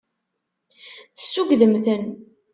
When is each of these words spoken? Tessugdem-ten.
Tessugdem-ten. 1.15 2.03